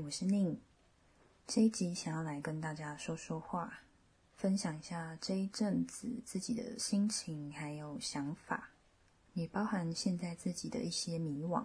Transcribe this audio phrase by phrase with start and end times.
[0.00, 0.56] 我是宁。
[1.46, 3.80] 这一集想要来跟大家说说话，
[4.36, 8.70] 分享一下这一阵子自己的心情还有想法，
[9.32, 11.64] 也包含现在自己的一些迷惘。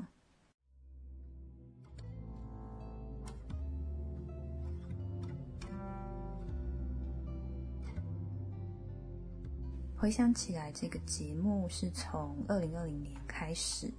[9.96, 13.90] 回想起来，这个节目是从二零二零年开始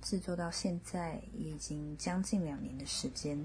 [0.00, 3.38] 制作到现在，也已经将近两年的时间。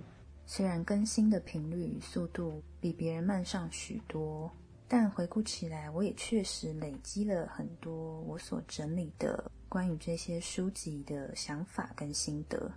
[0.50, 4.50] 虽然更新的频率与速度比别人慢上许多，
[4.88, 12.72] 但回顾起来，我也确实累积了很多我所整理的关于这些书籍的想法跟心得。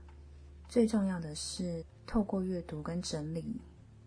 [0.69, 3.61] 最重要的是，透过阅读跟整理，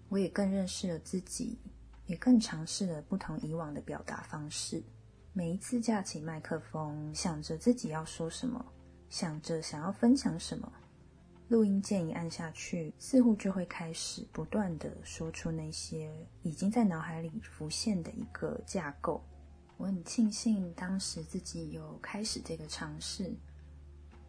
[0.10, 1.58] 我也更认识了自己，
[2.06, 4.84] 也更尝试了不同以往的表达方式。
[5.32, 8.64] 每一次架起麦克风，想着自己要说什么，
[9.10, 10.70] 想着想要分享什么，
[11.54, 19.24] 录音键一按下去，似乎就会开始不断的说出那些已经在脑海里浮现的一个架构。
[19.78, 23.32] 我很庆幸当时自己有开始这个尝试，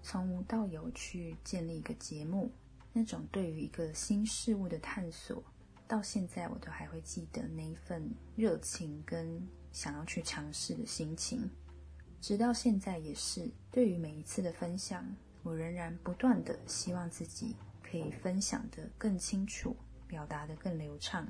[0.03, 2.53] 从无到有去建立一个节目，
[2.93, 5.43] 那种对于一个新事物的探索。
[5.89, 11.49] 到现在，我都还会记得那一份热情跟想要去尝试的心情。
[12.21, 15.03] 直到现在也是，对于每一次的分享，
[15.45, 19.77] 我仍然不断的希望自己可以分享的更清楚，
[20.09, 21.25] 表达的更流畅。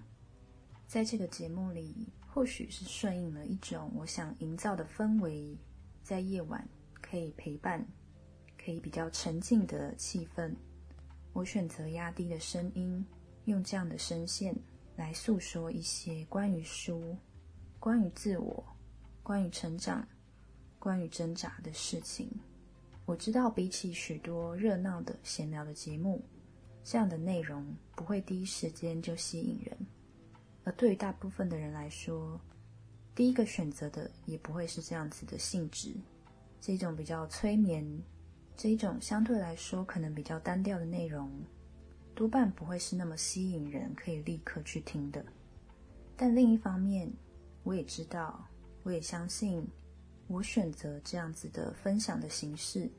[0.86, 5.58] 在这个节目里，或许是顺应了一种我想营造的氛围，
[6.02, 6.66] 在夜晚
[7.02, 7.86] 可以陪伴，
[8.56, 10.54] 可以比较沉静的气氛，
[11.32, 13.04] 我选择压低的声音。
[13.46, 14.56] 用这样的声线
[14.96, 17.14] 来诉说一些关于书、
[17.78, 18.64] 关于自我、
[19.22, 20.08] 关于成长、
[20.78, 22.30] 关于挣扎的事情。
[23.06, 26.24] 我知道，比起许多热闹的闲聊的节目，
[26.82, 29.76] 这样的内容不会第一时间就吸引人。
[30.64, 32.40] 而对于大部分的人来说，
[33.14, 35.94] 第一个选择的也不会是这样子的性质。
[36.60, 37.86] 这种比较催眠，
[38.56, 41.30] 这一种相对来说可能比较单调的内容。
[42.14, 45.22] 多半不会是那么吸引人，可以立刻去听的。
[46.16, 47.12] 但另一方面，
[47.64, 48.48] 我也知道，
[48.82, 49.66] 我也相信，
[50.26, 52.90] 我选择这样子的分享的形式，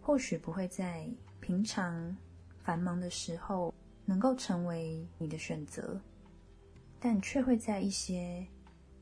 [0.00, 1.08] 或许不会在
[1.40, 2.16] 平常
[2.62, 3.72] 繁忙的时候
[4.04, 6.00] 能够成为你的选择，
[6.98, 8.46] 但却会在一些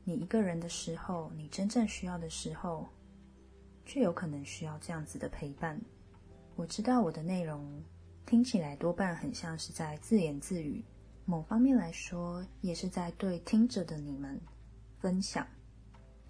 [0.03, 2.87] 你一个人的时候，你真正需要的时候，
[3.85, 5.79] 却有可能需要这样子的陪伴。
[6.55, 7.83] 我知道我的内容。
[8.23, 10.81] 听起来多半很像是在自言自语，
[11.25, 14.39] 某方面来说，也是在对听着的你们
[14.99, 15.45] 分享。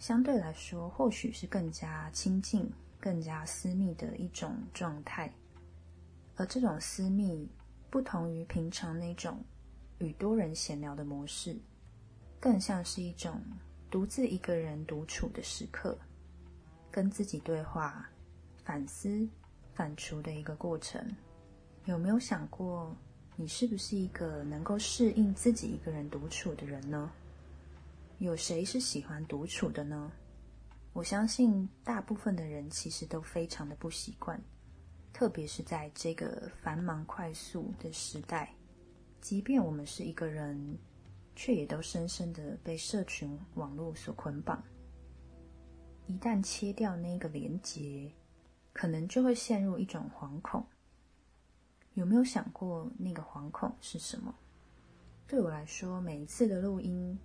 [0.02, 2.68] 相对来说，或许是更加亲近、
[3.00, 5.32] 更加私密的一种状态。
[6.36, 7.48] 而这种私密，
[7.92, 9.40] 不同于平常那种
[10.00, 11.56] 与多人闲聊的模式，
[12.40, 13.40] 更像是一种
[13.92, 15.96] 独自一个人独处的时刻，
[16.90, 18.10] 跟自己对话、
[18.64, 19.30] 反思、
[19.76, 21.00] 反刍的一个过程。
[21.86, 22.92] 有没有想过，
[23.36, 27.12] 你是不是一个能够适应自己一个人独处的人呢？
[28.22, 30.12] 有谁是喜欢独处的呢？
[30.94, 34.40] 我相信大部分的人其实都非常的不习惯，
[35.12, 38.54] 特别是在这个繁忙快速的时代，
[39.22, 40.78] 即便我们是一个人，
[41.36, 44.64] 却也都深深的被社群网络所捆绑。
[46.06, 48.12] 一旦切掉那个连接，
[48.72, 50.64] 可能就会陷入一种惶恐。
[51.96, 54.32] 有没有想过那个惶恐是什么？
[55.26, 57.18] 对我来说，每一次的录音，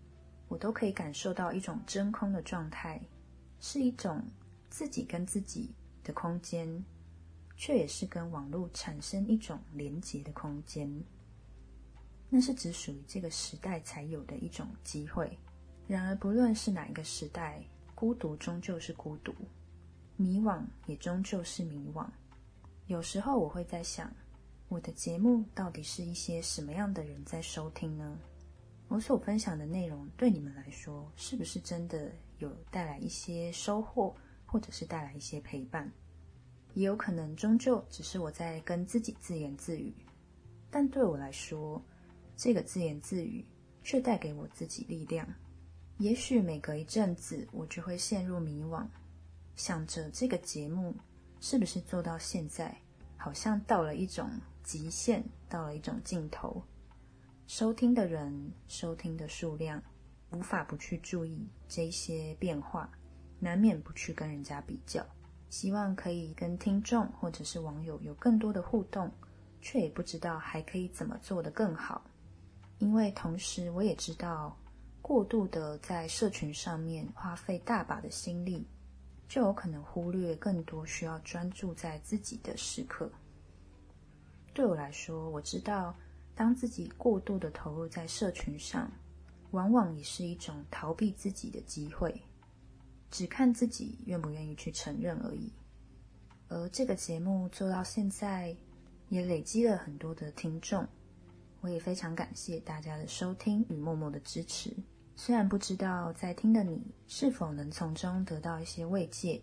[0.49, 3.01] 我都可以感受到一种真空的状态，
[3.61, 4.23] 是一种
[4.71, 5.75] 自己跟自己
[6.05, 6.85] 的空间，
[7.57, 10.89] 却也是跟网络产生一种连结的空间。
[12.29, 15.39] 那是只属于这个时代才有的一种机会。
[15.87, 17.63] 然而，不论是哪一个时代，
[17.95, 19.33] 孤独终究是孤独，
[20.17, 22.07] 迷惘也终究是迷惘。
[22.89, 24.13] 有时候，我会在想。
[24.69, 28.19] 我的节目到底是一些什么样的人在收听呢？
[28.89, 35.91] 我所分享的内容对你们来说，是不是真的有带来一些收获，或者是带来一些陪伴？
[36.75, 39.95] 也有可能终究只是我在跟自己自言自语，
[40.71, 41.83] 但对我来说，
[42.37, 43.45] 这个自言自语
[43.83, 45.27] 却带给我自己力量。
[45.99, 48.87] 也许每隔一阵子，我就会陷入迷惘，
[49.57, 50.95] 想着这个节目
[51.41, 52.77] 是不是做到现在，
[53.17, 54.31] 好像到了一种。
[54.67, 56.61] 极限到了一种尽头，
[57.47, 59.81] 收听的人、收听的数量，
[60.33, 62.91] 无法不去注意这些变化，
[63.39, 65.07] 难免不去跟人家比较。
[65.49, 69.09] 希望可以跟听众或者是网友有更多的互动，
[69.61, 72.03] 却也不知道还可以怎么做得更好。
[72.79, 74.59] 因为同时我也知道，
[75.01, 78.67] 过度的在社群上面花费大把的心力，
[79.29, 83.09] 就有可能忽略更多需要专注在自己的时刻。
[84.53, 85.95] 对我来说，我知道，
[86.37, 88.89] 当自己过度的投入在社群上，
[89.53, 92.15] 往往也是一种逃避自己的机会，
[93.11, 95.51] 只看自己愿不愿意去承认而已。
[96.49, 98.55] 而这个节目做到现在，
[99.09, 100.87] 也累积了很多的听众，
[101.63, 104.71] 我也非常感谢大家的收听与默默的支持。
[105.17, 109.41] 虽然不知道在听的你是否能从中得到一些慰藉。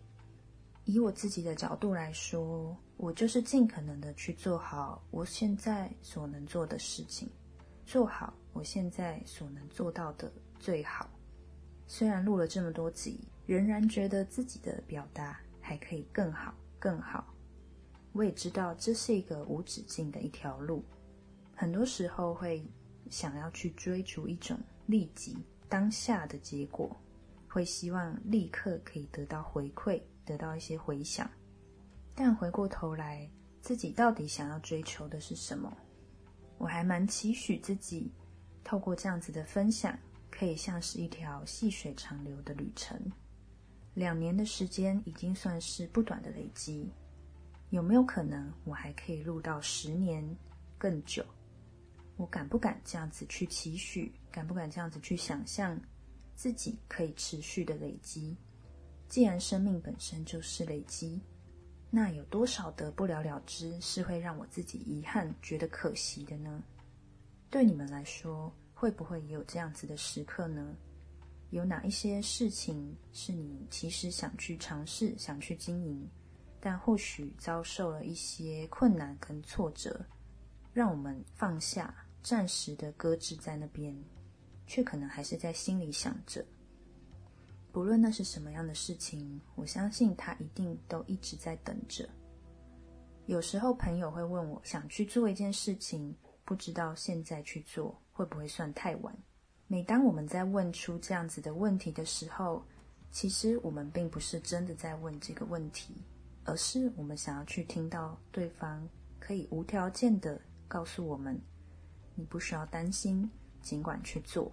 [0.86, 7.30] 以我自己的角度来说，我就是尽可能的去做好我现在所能做的事情，
[7.86, 11.10] 做好我现在所能做到的最好。
[11.86, 17.28] 虽然录了这么多集，仍然觉得自己的表达还可以更好更好。
[18.14, 20.82] 我也知道这是一个无止境的一条路，
[21.54, 22.66] 很多时候会
[23.10, 26.96] 想要去追逐一种立即当下的结果，
[27.50, 30.02] 会希望立刻可以得到回馈。
[30.26, 31.30] 得到一些回响，
[32.16, 33.30] 但回过头来，
[33.62, 35.72] 自己到底想要追求的是什么？
[36.58, 38.12] 我还蛮期许自己
[38.64, 39.98] 透过这样子的分享，
[40.30, 43.00] 可以像是一条细水长流的旅程。
[43.96, 46.90] 两年的时间已经算是不短的累积，
[47.70, 50.24] 有没有可能我还可以录到十年
[50.78, 51.26] 更久？
[52.16, 54.14] 我敢不敢这样子去期许？
[54.32, 55.80] 敢不敢这样子去想象
[56.36, 58.38] 自己可以持续的累积？
[59.10, 61.22] 既然生命本身就是累积，
[61.96, 66.64] 那有多少得不了了之，是会让我自己遗憾、觉得可惜的呢？
[67.52, 70.76] 对你们来说，会不会也有这样子的时刻呢？
[71.52, 76.10] 有哪一些事情是你其实想去尝试、想去经营，
[76.60, 80.04] 但或许遭受了一些困难跟挫折，
[80.74, 81.94] 让我们放下，
[82.24, 83.96] 暂时的搁置在那边，
[84.66, 86.44] 却可能还是在心里想着。
[87.74, 92.08] 不论那是什么样的事情，我相信他一定都一直在等着。
[93.26, 96.16] 有时候朋友会问我，想去做一件事情，
[96.46, 99.18] 不知道现在去做会不会算太晚。
[99.66, 102.64] 每当我们在问出这样子的问题的时候，
[103.10, 105.96] 其实我们并不是真的在问这个问题，
[106.44, 108.88] 而是我们想要去听到对方
[109.20, 111.42] 可以无条件的告诉我们
[112.14, 113.28] ：“你不需要担心，
[113.64, 114.52] 尽管去做。”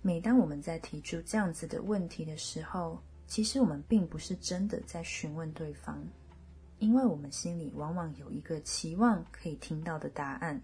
[0.00, 6.02] 每当我们在提出这样子的问题的时候，其实我们并不是真的在询问对方，
[6.78, 10.60] 因为我们心里往往有一个期望可以听到的答案，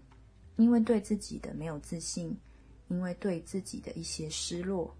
[0.55, 2.35] 因为对自己的没有自信，
[2.87, 4.95] 因为对自己的一些失落，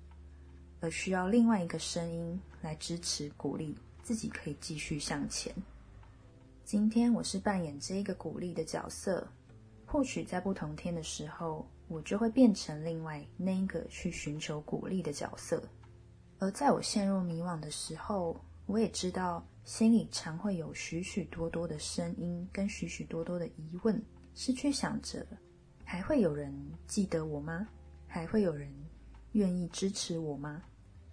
[0.81, 5.51] 而需要另外一个声音来支持鼓励自己可以继续向前。
[6.65, 9.25] 今天我是扮演这一个鼓励的角色，
[9.85, 11.65] 或许在不同天的时候。
[11.87, 15.61] 我就会变成另外那一个去寻求鼓励的角色，
[16.39, 24.03] 而在我陷入迷惘的时候，我也知道心里常会有许许多多的声音跟许许多多的疑问，
[24.33, 25.25] 是去想着
[25.83, 26.51] 还会有人
[26.87, 27.67] 记得我吗？
[28.07, 28.73] 还会有人
[29.33, 30.63] 愿意支持我吗？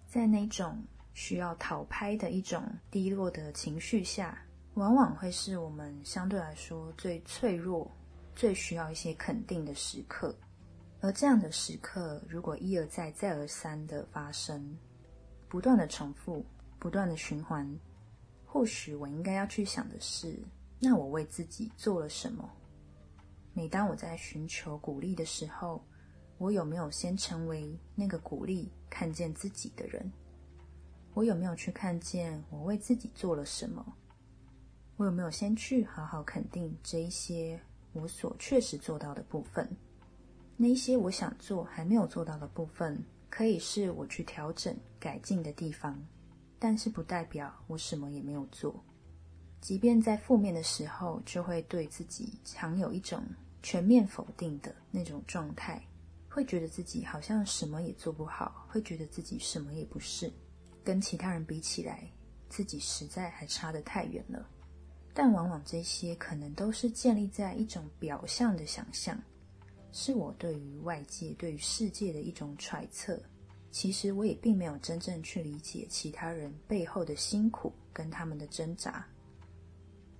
[0.07, 0.83] 在那种
[1.13, 4.43] 需要讨拍的一种低落的情绪下，
[4.73, 7.91] 往往会是我们相对来说最脆弱、
[8.35, 10.35] 最需要一些肯定的时刻。
[11.03, 14.77] 而这样的时刻，如果一而再、再而三的发生，
[15.49, 16.45] 不断的重复、
[16.79, 17.69] 不断的循环，
[18.45, 20.41] 或许我应该要去想的是：
[20.79, 22.49] 那我为自己做了什么？
[23.51, 25.83] 每当我在寻求鼓励的时候，
[26.37, 30.09] 我有没有先成为那个鼓励、看见自己的人？
[31.13, 33.85] 我有没有去看见我为自己做了什么？
[34.95, 37.59] 我有没有先去好好肯定这一些
[37.91, 39.69] 我所确实做到的部分？
[40.55, 45.99] 那些我想做还没有做到的部分，可以是我去调整改进的地方，
[46.59, 48.83] 但是不代表我什么也没有做。
[49.59, 53.23] 即便在负面的时候，就会对自己常有一种
[53.61, 55.81] 全面否定的那种状态，
[56.29, 60.31] 会觉得自己好像什么也做不好，会觉得自己什么也不是，
[60.83, 62.07] 跟其他人比起来，
[62.49, 64.45] 自己实在还差得太远了。
[65.13, 69.17] 但往往这些可能都是建立在一种表象的想象。
[69.93, 73.17] 是我对于外界、对于世界的一种揣测。
[73.71, 79.07] 其实我也并没有真正去理解其他人背后的辛苦跟他们的挣扎。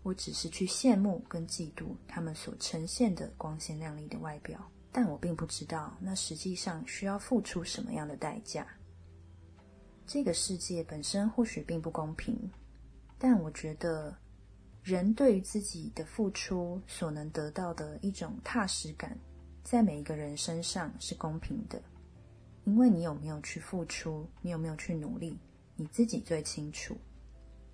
[0.01, 4.59] 我只是去羡慕跟嫉妒他们所呈现的光鲜亮丽的外表，
[4.91, 8.67] 但我并不知道那实际上需要付出什么样的代价。
[10.05, 12.37] 这个世界本身或许并不公平，
[13.17, 14.15] 但我觉得
[14.83, 19.17] 人对于自己的付出所能得到的一种踏实感，
[19.63, 21.81] 在每一个人身上是公平的，
[22.65, 25.39] 因为你有没有去付出，你有没有去努力，
[25.75, 26.95] 你自己最清楚。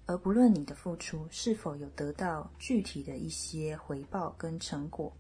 [0.06, 5.12] 而不论你的付出是否有得到具体的一些回报跟成果，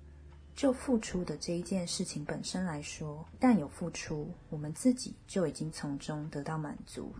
[0.55, 7.13] 就付出的这一件事情本身来说，但有付出，我们自己就已经从中得到满足。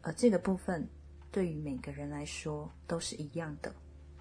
[0.00, 0.86] 而这个部分
[1.30, 3.74] 对于每个人来说都是一样的。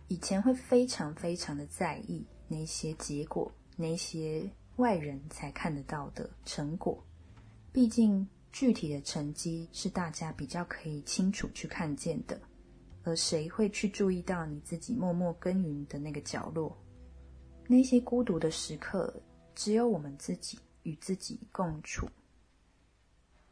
[0.07, 7.03] 以前会非常非常的在意那些结果，那些外人才看得到的成果。
[7.71, 12.39] 毕竟具体的成绩是大家比较可以清楚去看见的，
[13.03, 16.77] 而谁会去注意到你自己默默耕耘的那个角落？
[17.67, 19.13] 那些孤独的时刻，
[19.55, 22.07] 只有我们自己与自己共处。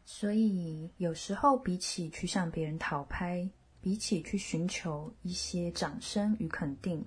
[0.05, 3.49] 所以有时候，比起去向别人讨拍。
[3.81, 7.01] 比起去寻求一些掌声与肯定，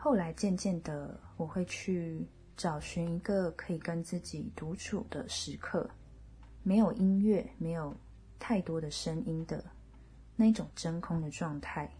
[0.00, 2.24] 后来渐渐的，我会去
[2.56, 5.90] 找寻一个可以跟自己独处的时刻，
[6.62, 7.92] 没有音乐，没有
[8.38, 9.62] 太多的声音的
[10.36, 11.92] 那种真空的状态。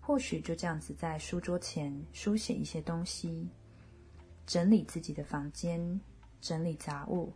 [0.00, 3.48] 或许就这样子在书桌前书写一些东西，
[4.44, 6.00] 整理自己的房间，
[6.40, 7.32] 整理杂物，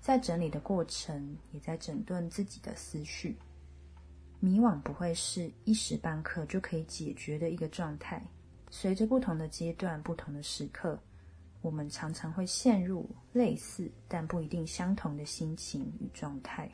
[0.00, 3.36] 在整理的过程，也在整顿自己的思绪。
[4.38, 8.24] 迷惘不会是一时半刻就可以解决的一个状态。
[8.70, 10.98] 随着不同的阶段、不同的时刻，
[11.60, 16.70] 我们常常会陷入类似但不一定相同的心情与状态。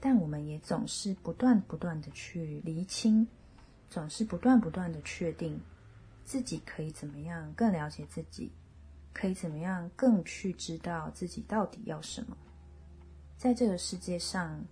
[0.00, 3.26] 但我们也总是不断不断的去厘清，
[3.88, 5.60] 总是不断不断的确定
[6.24, 8.50] 自己可以怎么样更了解自己，
[9.12, 12.36] 可以怎么样更去知道自己到底要什么。
[13.36, 14.64] 在这个世界上。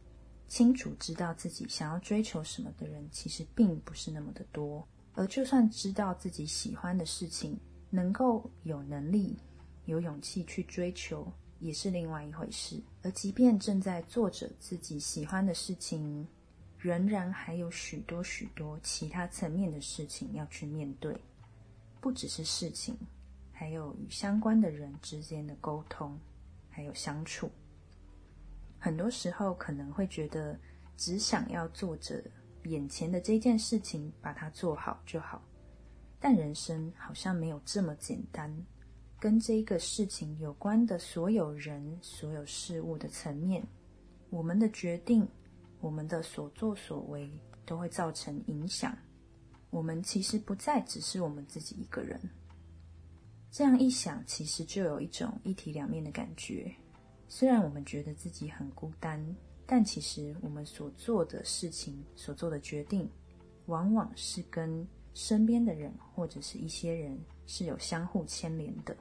[0.49, 4.85] 清楚知道自己想要追求什么的人，其实并不是那么的多。
[5.15, 7.59] 而就算知道自己喜欢的事情，
[7.91, 9.37] 能够有能力、
[9.85, 12.81] 有勇气去追求，也是另外一回事。
[13.03, 16.27] 而即便正在做着自己喜欢的事情，
[16.79, 21.15] 仍然还有许多许多其他层面的事情要去面对，
[22.01, 22.97] 不只是事情，
[23.53, 26.19] 还有与相关的人之间的沟通，
[26.71, 27.51] 还有相处。
[28.79, 30.59] 很多时候可能会觉得，
[30.97, 32.25] 只想要做着
[32.65, 35.43] 眼前的这件事情，把它做好就好。
[36.19, 38.55] 但人生好像没有这么简单，
[39.19, 43.67] 跟这个事情有关的所有人、所有事物的层面，
[44.29, 45.27] 我们的决定、
[45.81, 47.31] 我们的所作所为，
[47.65, 48.97] 都会造成影响。
[49.71, 52.21] 我们其实不再只是我们自己一个人。
[53.51, 56.71] 这样一想，其实就有一种一体两面的感觉。
[57.29, 59.25] 虽然我们觉得自己很孤单，
[59.73, 63.09] 但其实我们所做的事情、所做的决定，
[63.67, 64.85] 往往是跟
[65.15, 68.97] 身边的人或者是一些人是有相互牵连的。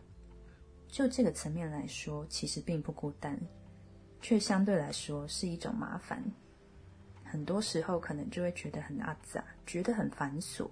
[0.87, 3.35] 就这个层面来说，其实并不孤单，
[4.21, 6.23] 却相对来说是一种麻烦。
[7.23, 10.69] 很多时候可能就会觉得很阿杂，觉得很繁琐。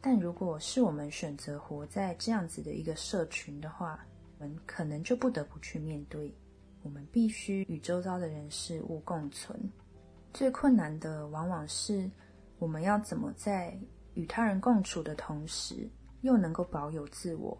[0.00, 4.02] 但如果是我们选择活在这样子的一个社群的话，
[4.38, 6.34] 我们可能就不得不去面对。
[6.84, 9.58] 我们必须与周遭的人事物共存。
[10.34, 12.08] 最困难的往往是，
[12.58, 13.76] 我们要怎么在
[14.12, 15.88] 与他人共处的同时，
[16.20, 17.58] 又能够保有自我，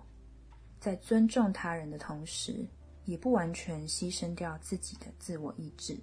[0.79, 2.67] 在尊重他人的同时，
[3.07, 5.99] 也不完全牺牲掉自己的自我意志。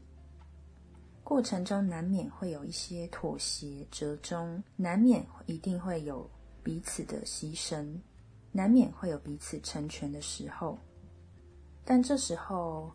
[1.23, 6.27] 过程中难免会有一些妥协、折中，难免一定会有
[6.63, 7.95] 彼此的牺牲，
[8.51, 10.77] 难免会有彼此成全的时候。
[11.85, 12.91] 但这时候，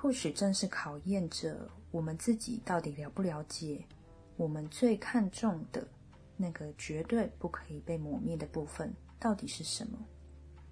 [0.00, 3.84] 或许正是考验着我们自己到底了不了解
[4.38, 5.86] 我们最看重的
[6.38, 9.98] 那个绝对不可以被磨灭的部分到底是什么？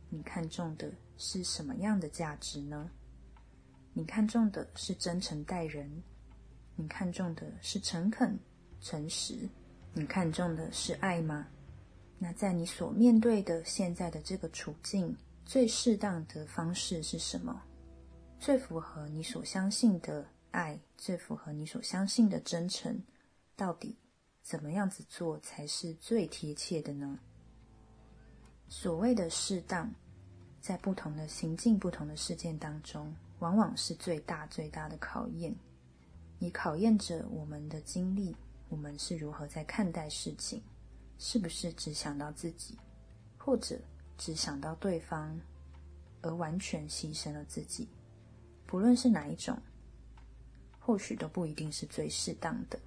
[0.09, 2.91] 你看重的是什么样的价值呢？
[3.93, 6.03] 你看重的是真诚待人，
[6.75, 8.39] 你看重的是诚恳、
[8.81, 9.47] 诚实，
[9.93, 11.47] 你看重的是爱吗？
[12.19, 17.63] 那在你所面对的现在的这个处境，最适当的方式是什么？
[18.41, 23.03] 最符合你所相信的爱，最符合你所相信的真诚，
[23.57, 23.97] 到底
[24.43, 27.19] 怎么样子做才是最贴切的呢？
[28.69, 29.93] 所谓的适当，
[30.61, 35.55] 在不同的行境、不同的事件当中，往往是最大最大的考验，
[36.39, 38.35] 你考验着我们的经历，
[38.69, 40.63] 我们是如何在看待事情，
[41.19, 42.79] 是不是只想到自己，
[43.37, 43.79] 或者
[44.17, 45.39] 只想到对方，
[46.23, 47.89] 而完全牺牲了自己。
[48.69, 49.59] 不论是哪一种，
[50.79, 52.79] 或许都不一定是最适当的，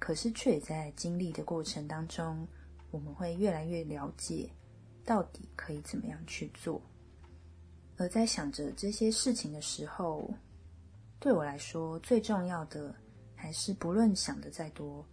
[0.00, 2.44] 可是却也在经历的过程当中，
[2.90, 4.50] 我们会越来越了解
[5.04, 6.82] 到底可以怎么样去做。
[7.98, 10.28] 而在想着这些事情的时候，
[11.20, 12.92] 对我来说最重要的
[13.36, 15.06] 还是，不论想的再多，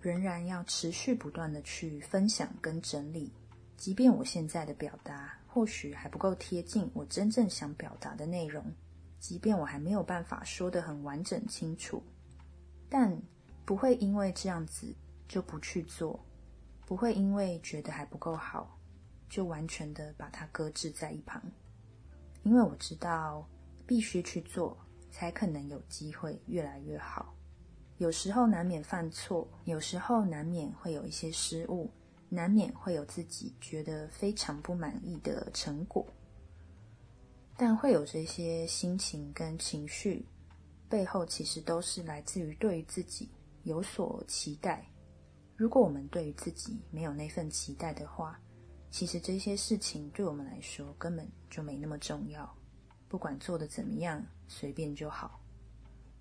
[0.00, 3.32] 仍然要持续不断的去分享跟整理，
[3.76, 8.64] 即便我现在的表达或许还不够贴近我真正想表达的内容，
[9.22, 12.02] 即便我还没有办法说得很完整清楚，
[12.90, 13.16] 但
[13.64, 14.92] 不会因为这样子
[15.28, 16.18] 就不去做，
[16.84, 18.76] 不会因为觉得还不够好，
[19.28, 21.40] 就完全的把它搁置在一旁。
[22.42, 23.48] 因为我知道
[23.86, 24.76] 必须去做，
[25.12, 27.32] 才可能有机会越来越好。
[27.98, 31.88] 有时候难免犯错，有时候难免会有一些失误，
[32.28, 36.04] 难免会有自己觉得非常不满意的成果。
[37.56, 40.26] 但会有这些心情跟情绪，
[40.88, 43.28] 背后其实都是来自于对于自己
[43.62, 44.84] 有所期待。
[45.56, 48.40] 如果我们对于自己没有那份期待的话，
[48.90, 52.52] 其实这些事情对我们来说根本就没那么重要，
[53.08, 55.40] 不管做的怎么样，随便就好。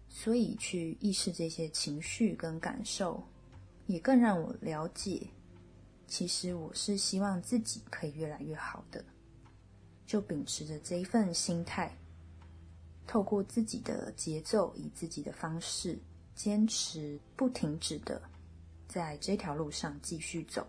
[0.07, 3.23] 所以去意识这些情绪跟感受，
[3.87, 5.25] 也更让我了解，
[6.05, 9.03] 其实我是希望自己可以越来越好的。
[10.11, 11.89] 就秉持着这一份心态，
[13.07, 15.97] 透过自己的节奏，以自己的方式，
[16.35, 18.21] 坚持不停止的，
[18.89, 20.67] 在这条路上继续走。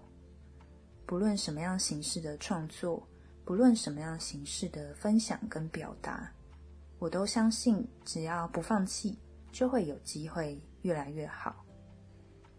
[1.05, 3.05] 不论什么样形式的创作，
[3.45, 6.33] 不论什么样形式的分享跟表达，
[7.01, 9.19] 我都相信，只要不放弃，
[9.51, 11.67] 就会有机会越来越好。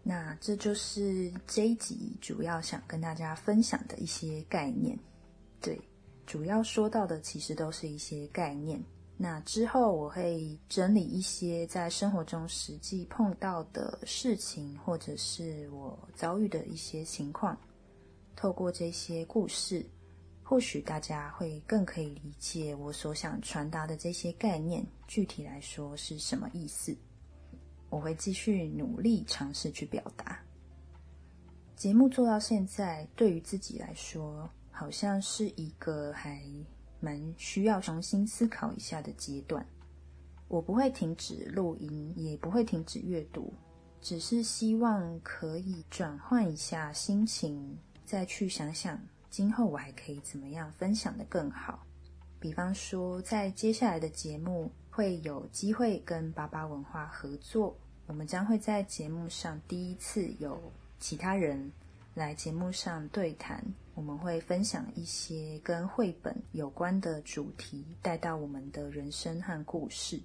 [0.02, 4.98] 那这就是这一集主要想跟大家分享的一些概念。
[6.26, 8.82] 主要说到的其实都是一些概念。
[9.16, 17.56] 那之后我会整理一些在生活中实际碰到的事情，或者是我遭遇的一些情况。
[18.34, 19.86] 透过这些故事，
[20.42, 26.94] 或许大家会更可以理解我所想传达的这些概念，具体来说是什么意思。
[27.90, 30.40] 我会继续努力尝试去表达。
[31.76, 36.42] 节目做到现在，对于自己来说，好像是一个还
[36.98, 39.64] 蛮需要重新思考一下的阶段。
[40.48, 43.54] 我不会停止录音，也不会停止阅读，
[44.00, 47.78] 只是希望可以转换一下心情。
[48.04, 51.86] 再去想想，今后我还可以怎么样分享的更好？
[52.38, 57.74] 比方说，在接下来的节目会有机会跟巴巴文化合作，
[58.06, 60.60] 我们将会在节目上第一次有
[61.00, 61.72] 其他人
[62.12, 70.20] 来节目上对谈，我们会分享一些跟绘本有关的主题，带到我们的人生和故事，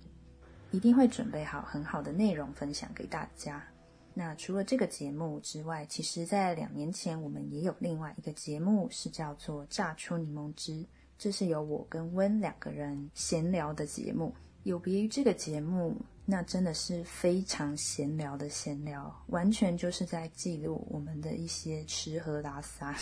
[0.72, 3.64] 一定会准备好很好的内容分享给大家。
[4.16, 10.72] 那除了这个节目之外，其实，在两年前我们也有另外一个节目，是叫做《榨出柠檬汁》，
[11.18, 14.34] 这是由我跟温两个人闲聊的节目。
[14.64, 22.94] 有别于这个节目，那真的是非常闲聊的闲聊，完全就是在记录我们的一些吃喝拉撒，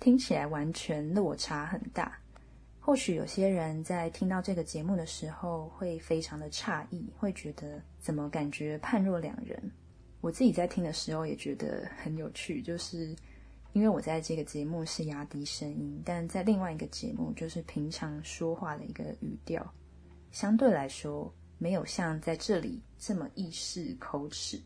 [0.00, 2.18] 听起来完全落差很大。
[2.80, 9.70] 或许有些人在听到这个节目的时候，会非常的诧异，会觉得怎么感觉判若两人。
[10.20, 13.14] 我自己在听的时候也觉得很有趣，就是
[13.72, 19.70] 因为我在这个节目是压低声音，但在另外一个节目就是平常说话的一个语调，
[20.32, 24.58] 相对来说没有像在这里这么意识口齿。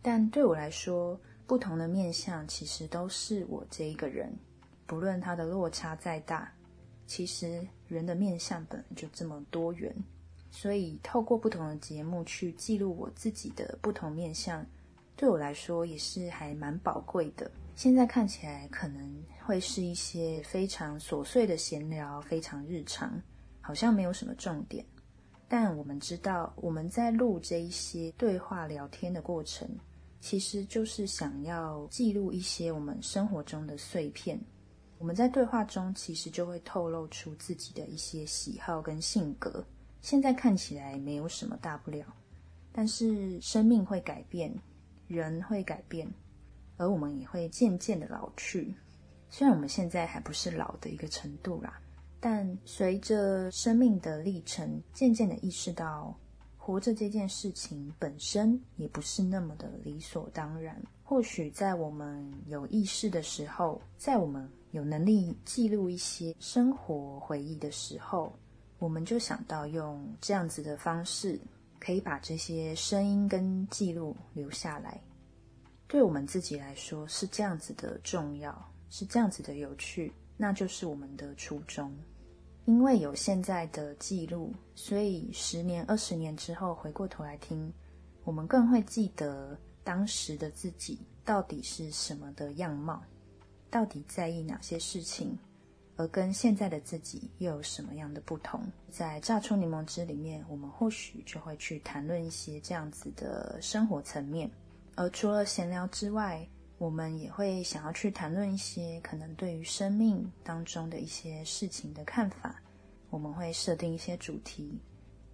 [0.00, 4.32] 但对我来说，不同的面相其实都是我这一个人，
[4.88, 6.50] 不论它的落差再大，
[7.06, 9.94] 其实人的面相本就这么多元，
[10.50, 14.64] 所以透过不同的节目去记录我自己的不同面相。
[15.14, 17.50] 对我来说也是还蛮宝贵的。
[17.76, 23.20] 现在看起来可能会是一些非常琐碎的闲聊，非常日常，
[23.60, 24.84] 好像没有什么重点。
[25.48, 29.68] 但我们知道，我们在录这一些对话聊天的过程，
[30.20, 34.40] 其实就是想要记录一些我们生活中的碎片。
[34.98, 39.64] 我们在对话中其实就会透露出自己的一些喜好跟性格。
[40.02, 42.06] 现在看起来没有什么大不了，
[42.72, 44.52] 但是生命会改变。
[45.06, 46.06] 人会改变，
[46.76, 48.74] 而我们也会渐渐的老去。
[49.30, 51.80] 虽然我们现在还不是老的一个程度啦，
[52.20, 56.14] 但随着生命的历程，渐渐的意识到，
[56.58, 60.78] 活着这件事情本身也不是那么的理所当然。
[61.02, 68.32] 或许在我们有意识的时候，在我们有能力记录一些生活回忆的时候，
[68.78, 71.40] 我们就想到用这样子的方式。
[71.80, 75.00] 可以把这些声音跟记录留下来。
[75.86, 78.52] 对我们自己来说是这样子的重要，
[78.90, 81.96] 是这样子的有趣，那就是我们的初衷。
[82.64, 87.72] 因为有现在的记录，所以十年、二十年之后回过头来听，
[88.24, 93.00] 我们更会记得当时的自己到底是什么的样貌，
[93.70, 95.38] 到底在意哪些事情，
[95.96, 98.60] 而跟现在的自己又有什么样的不同。
[98.90, 104.50] 在榨出柠檬汁里面，我们或许就会去谈论一些这样子的生活层面。
[104.94, 112.60] 而除了闲聊之外，我们也会想要去谈论一些可能对于生命当中的一些事情的看法。
[113.10, 114.78] 我们会设定一些主题，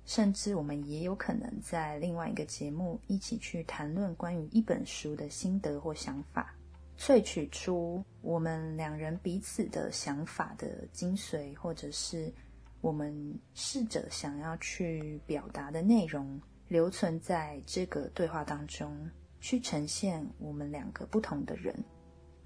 [0.06, 6.54] 甚至我们也有可能在另外一个节目一起去谈论关于一本书的心得或想法，
[6.98, 12.32] 萃取出我们两人彼此的想法的精髓，或者是
[12.80, 19.10] 我们试着想要去表达的内容，留存在这个对话当中。
[19.40, 21.78] 去呈现我们两个不同的人，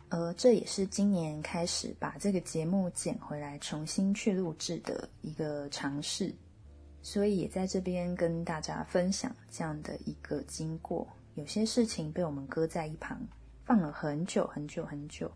[0.09, 6.35] 而这也是今年开始把这个节目捡回来重新去录制的一个尝试，
[7.01, 11.07] 所以也在这边跟大家分享这样的一个经过。
[11.37, 13.17] 有些事情被我们搁在一旁，
[13.69, 15.31] 放了很久很久很久，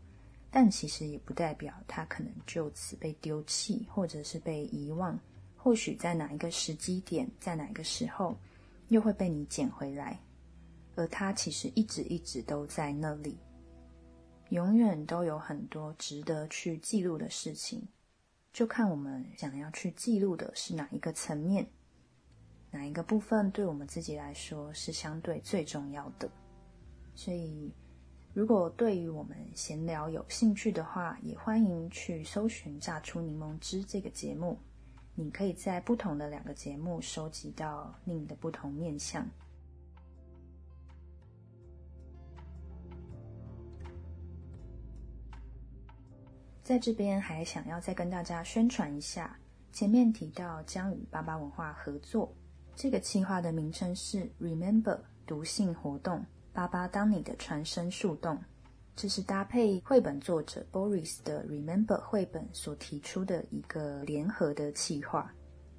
[0.51, 5.21] 但其实也不代表它可能就此被丢弃，或者是被遗忘。
[5.55, 8.35] 或许在哪一个时机点，在哪个时候，
[8.89, 10.19] 又会被你捡回来。
[10.97, 13.37] 而它其实一直一直都在那里，
[14.49, 17.87] 永远都有很多值得去记录的事情，
[18.51, 21.69] 就看我们想要去记录的是哪一个层面，
[22.71, 26.27] 哪一个部分对我们自己来说是相对最重要的。
[27.15, 27.71] 所以，
[28.35, 34.59] 如果对于我们闲聊有兴趣的话，也欢迎去搜寻《榨出柠檬汁》这个节目，
[35.15, 39.29] 你可以在不同的两个节目收集到你的不同面相。
[46.63, 49.39] 在这边还想要再跟大家宣传一下，
[49.73, 52.33] 前面提到将与八八文化合作，
[52.75, 58.39] 这个计划的名称是 Remember 读性活动，巴巴当你的传声树洞，
[58.95, 65.33] 这是搭配绘本作者 Boris 的 Remember 绘本所提出的一个联合的企划，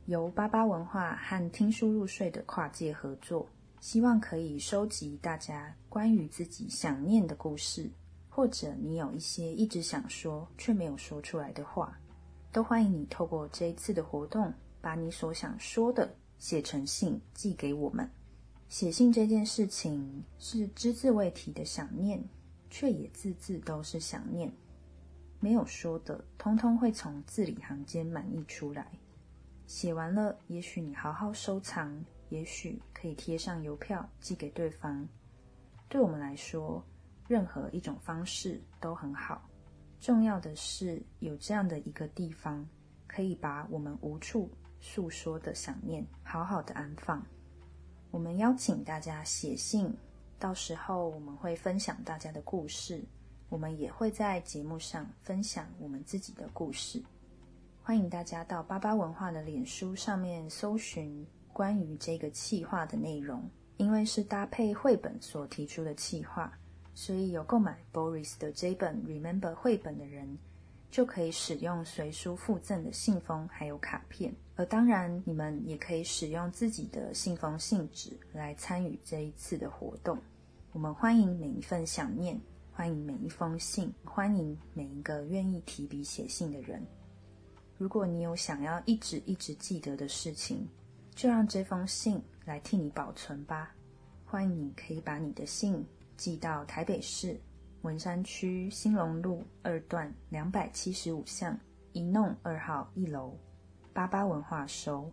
[0.08, 3.48] 由巴巴文化和听书入睡的跨界合作，
[3.82, 7.88] 希望可以收集大家关于自己想念的故事。
[8.28, 11.96] 或者你有一些一直想说却没有说出来的话，
[12.52, 18.10] 都欢迎你透过这一次的活动，把你所想说的写成信寄给我们。
[18.74, 22.20] 写信这件事情是只字未提的想念，
[22.72, 24.52] 却也字字都是想念。
[25.40, 28.88] 没有说的，通通会从字里行间满溢出来。
[29.68, 35.08] 写完了，也许你好好收藏，也许可以贴上邮票寄给对方。
[35.88, 36.84] 对我们来说。
[37.28, 39.48] 任何一种方式都很好，
[40.00, 42.68] 重要的是有这样的一个地方，
[43.06, 44.50] 可以把我们无处
[44.82, 47.24] 诉说的想念好好的安放。
[48.14, 49.92] 我们邀请大家写信，
[50.38, 53.04] 到时候我们会分享大家的故事，
[53.50, 57.02] 我们也会在节目上分享我们自己的故事。
[57.82, 66.54] 欢迎大家到巴巴文化的脸书上面搜寻关于这个企划的内容，因为是搭配绘本所提出的企划。
[66.94, 70.38] 所以有购买 Boris 的这本 Remember 绘本的人，
[70.92, 74.32] 就可以使用随书附赠的信封还有卡片。
[74.56, 80.18] 而当然，你们也可以使用自己的信封信纸来参与这一次的活动。
[80.72, 82.40] 我们欢迎每一份想念，
[82.72, 86.86] 欢迎每一封信，欢迎每一个愿意提笔写信的人。
[87.78, 90.68] 如果你有想要一直一直记得的事情，
[91.16, 93.74] 就让这封信来替你保存吧。
[94.24, 95.86] 欢迎你可以把你的信。
[96.16, 97.36] 寄到台北市
[97.82, 101.60] 文山区兴隆路二段两百七十五巷
[101.92, 103.36] 一弄二号一楼，
[103.94, 105.10] 八八文化收。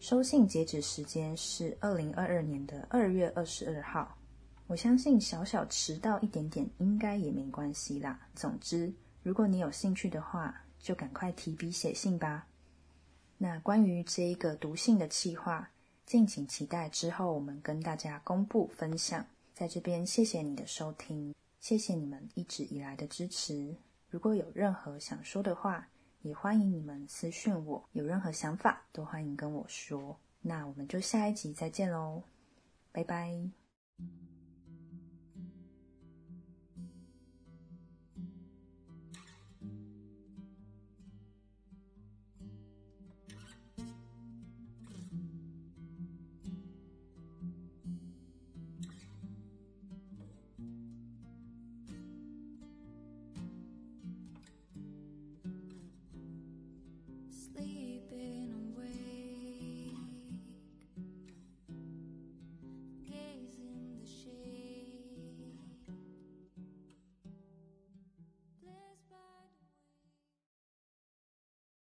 [0.00, 4.16] 收信截止时间是二零二二年的二月二十二号。
[4.66, 8.20] 我相信小小迟到一点点应该也没关系啦。
[8.34, 12.46] 总之，如果你有兴趣的话，就赶快提笔写信吧。
[13.38, 15.70] 那关于这一个读信的计划，
[16.04, 19.24] 敬请期待之后我们跟大家公布分享。
[19.54, 23.74] 在这边，谢谢你的收听，谢谢你们一直以来的支持。
[24.08, 25.88] 如果有任何想说的话，
[26.28, 27.82] 也欢迎你们私讯我。
[27.92, 30.14] 有任何想法，都欢迎跟我说。
[30.42, 32.22] 那我们就下一集再见喽，
[32.92, 33.32] 拜拜。